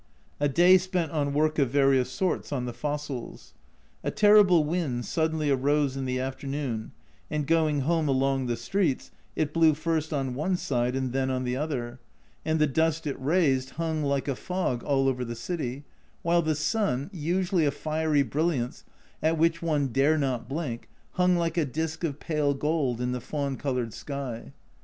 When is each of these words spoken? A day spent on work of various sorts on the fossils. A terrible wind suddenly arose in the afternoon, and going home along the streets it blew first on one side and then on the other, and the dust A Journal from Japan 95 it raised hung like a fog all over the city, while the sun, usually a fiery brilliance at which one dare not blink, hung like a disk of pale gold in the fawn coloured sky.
A 0.39 0.49
day 0.49 0.79
spent 0.79 1.11
on 1.11 1.31
work 1.31 1.59
of 1.59 1.69
various 1.69 2.09
sorts 2.09 2.51
on 2.51 2.65
the 2.65 2.73
fossils. 2.73 3.53
A 4.03 4.09
terrible 4.09 4.63
wind 4.63 5.05
suddenly 5.05 5.51
arose 5.51 5.95
in 5.95 6.05
the 6.05 6.19
afternoon, 6.19 6.91
and 7.29 7.45
going 7.45 7.81
home 7.81 8.07
along 8.07 8.47
the 8.47 8.57
streets 8.57 9.11
it 9.35 9.53
blew 9.53 9.75
first 9.75 10.11
on 10.11 10.33
one 10.33 10.57
side 10.57 10.95
and 10.95 11.13
then 11.13 11.29
on 11.29 11.43
the 11.43 11.55
other, 11.55 11.99
and 12.43 12.57
the 12.57 12.65
dust 12.65 13.05
A 13.05 13.09
Journal 13.11 13.19
from 13.19 13.27
Japan 13.27 13.45
95 13.45 13.45
it 13.47 13.51
raised 13.53 13.69
hung 13.75 14.03
like 14.03 14.27
a 14.27 14.35
fog 14.35 14.83
all 14.83 15.07
over 15.07 15.23
the 15.23 15.35
city, 15.35 15.83
while 16.23 16.41
the 16.41 16.55
sun, 16.55 17.11
usually 17.13 17.67
a 17.67 17.69
fiery 17.69 18.23
brilliance 18.23 18.83
at 19.21 19.37
which 19.37 19.61
one 19.61 19.89
dare 19.89 20.17
not 20.17 20.49
blink, 20.49 20.89
hung 21.11 21.35
like 21.37 21.57
a 21.57 21.63
disk 21.65 22.03
of 22.03 22.19
pale 22.19 22.55
gold 22.55 22.99
in 22.99 23.11
the 23.11 23.21
fawn 23.21 23.55
coloured 23.55 23.93
sky. 23.93 24.51